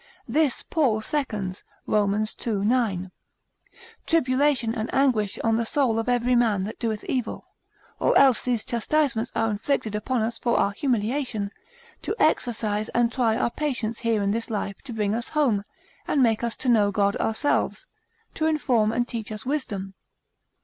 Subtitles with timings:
[0.27, 2.25] This Paul seconds, Rom.
[2.47, 2.51] ii.
[2.53, 3.11] 9.
[4.07, 7.45] Tribulation and anguish on the soul of every man that doeth evil.
[7.99, 11.51] Or else these chastisements are inflicted upon us for our humiliation,
[12.01, 15.65] to exercise and try our patience here in this life to bring us home,
[16.07, 17.85] to make us to know God ourselves,
[18.33, 19.93] to inform and teach us wisdom.